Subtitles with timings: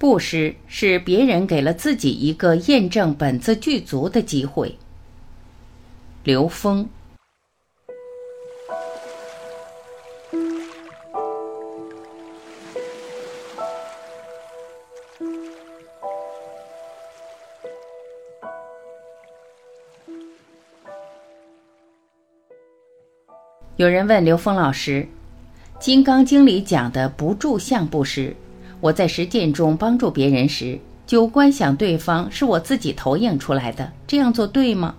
[0.00, 4.78] 布施是别人给了自己一个验证本自具足的机会。
[6.24, 6.88] 刘峰。
[23.76, 25.06] 有人问刘峰老师，
[25.78, 28.34] 《金刚经》里讲的不住相布施。
[28.80, 34.94] 我在实践中帮助别人时，就观想对方是我自己投影出来的，这样做对吗？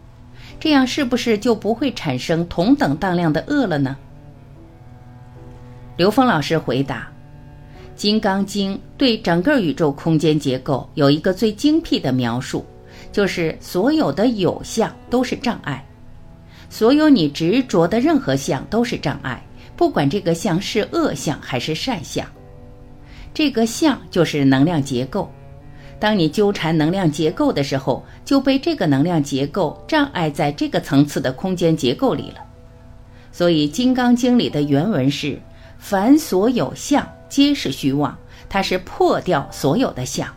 [0.59, 3.98] 这样是不是就不会产生同等当量的恶了呢？
[5.98, 7.08] 刘峰老师回答：
[7.99, 12.63] 《金刚经》对整个宇宙空间结构有一个最精辟的描述，
[13.11, 15.84] 就是所有的有相都是障碍，
[16.70, 19.44] 所有你执着的任何相都是障碍，
[19.75, 22.25] 不管这个相是恶相还是善相。
[23.34, 25.31] 这个相就是能量结构，
[25.99, 32.44] 当你纠缠能量结构的时候，就被这个能量结构障碍在这个层次的空间结构里了。
[33.31, 35.39] 所以《金刚经》里的原文是
[35.80, 38.17] ：“凡所有相，皆是虚妄。”
[38.50, 40.28] 它是破掉所有的相。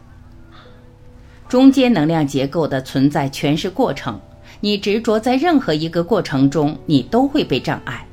[1.49, 4.21] 中间能量结构的存在全是过程，
[4.61, 8.07] 你执着在任何一个过程中，你都会被障碍。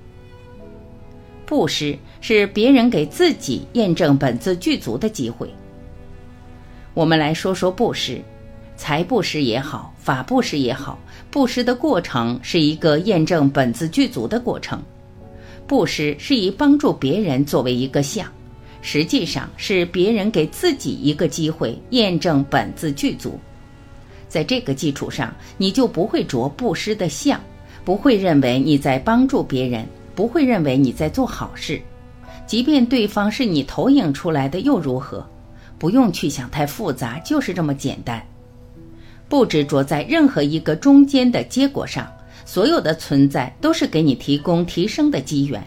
[1.46, 5.54] 布施是别人给自己验证本自具足的机会。
[6.94, 8.22] 我们来说说布施，
[8.78, 10.98] 财布施也好，法布施也好，
[11.30, 14.82] 布施的过程是一个验证本自具足的过程。
[15.68, 18.28] 布施是以帮助别人作为一个相，
[18.82, 23.40] 实际上是别人给自己一个机会验证本自具足。
[24.28, 27.42] 在这个基础上，你就不会着布施的相，
[27.84, 29.86] 不会认为你在帮助别人。
[30.14, 31.82] 不会认为你在做好事，
[32.46, 35.26] 即便对方是你投影出来的又如何？
[35.78, 38.22] 不用去想太复杂，就是这么简单。
[39.28, 42.08] 不执着在任何一个中间的结果上，
[42.46, 45.64] 所有的存在都是给你提供提升的机缘，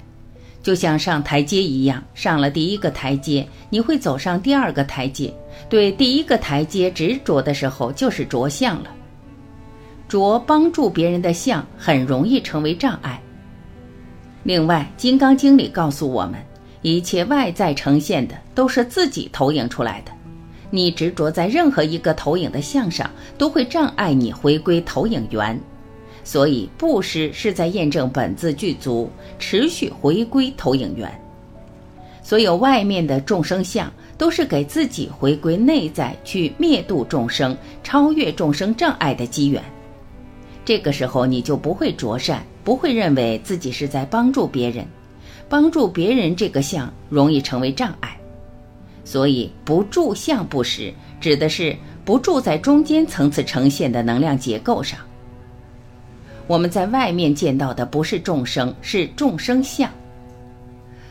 [0.63, 5.33] 就像上台阶一样，上了第一个台阶，你会走上第二个台阶。
[5.69, 8.91] 对第一个台阶执着的时候，就是着相了。
[10.07, 13.21] 着帮助别人的相，很容易成为障碍。
[14.43, 16.35] 另外，《金刚经》里告诉我们，
[16.85, 20.13] 一切外在呈现的都是自己投影出来的。
[20.71, 25.59] 你执着在任何一个投影的相上，都会障碍你回归投影源。
[26.25, 29.09] 所以，布施是在验证本自具足，
[29.39, 31.11] 持续回归投影源。
[32.23, 39.63] 所有外面的众生相，都是给自己回归内在，去灭度众生、超越众生障碍的机缘。
[40.67, 42.45] 这个时候，你就不会着善。
[42.63, 44.87] 不会认为自己是在帮助别人，
[45.49, 48.19] 帮助别人这个相容易成为障碍，
[49.05, 54.99] 所以不住相不实，指的是不住在中间层次呈现的能量结构上。
[56.47, 59.91] 我们在外面见到的不是众生，是众生相。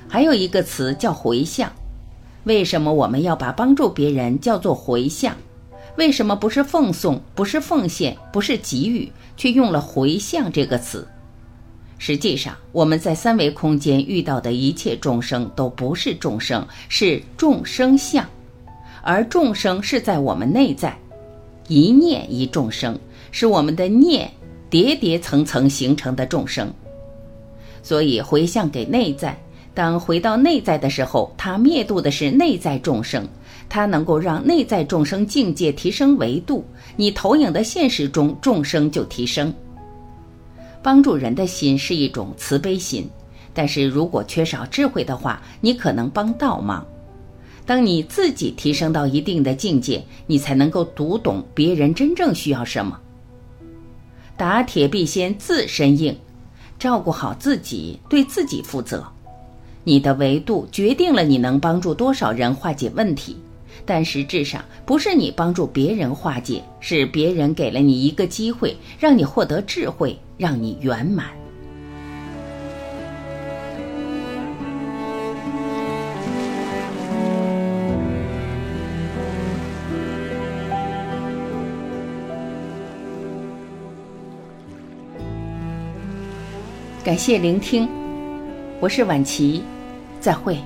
[0.08, 1.72] 还有一个词叫回向，
[2.44, 5.36] 为什么我们要把帮助别人叫做回向？
[5.96, 11.08] 为什么不是奉送，不是奉献，不是给予，却用了回向这个词？
[12.06, 18.26] 实际上，我们在三维空间遇到的一切众生都不是众生，是众生相，
[19.02, 21.00] 而众生是在我们内在，
[21.70, 23.00] 一念一众生，
[23.32, 24.30] 是我们的念
[24.70, 26.70] 叠叠层层形成的众生。
[27.82, 29.42] 所以回向给内在，
[29.74, 33.26] 当回到内在的时候，它灭度的是内在众生，
[33.70, 36.66] 它能够让内在众生境界提升维度，
[36.98, 39.54] 你投影的现实中众生就提升。
[40.84, 43.10] 帮助人的心是一种慈悲心，
[43.54, 46.86] 但是如果缺少智慧的话，你可能帮倒忙。
[47.66, 53.00] 当你自己提升到一定的境界，你才能够读懂别人真正需要什么。
[54.36, 56.18] 打铁必先自身硬，
[56.78, 59.08] 照顾好自己，对自己负责。
[59.86, 63.38] 你的维度决定了你能帮助多少人化解问题。
[63.86, 71.28] 但实质上不是你帮助别人化解，是别人给了你一个机会，让你获得智慧，让你圆满。
[87.04, 87.88] 感谢聆听，
[88.80, 89.62] 我是晚琪，
[90.22, 90.58] 再会。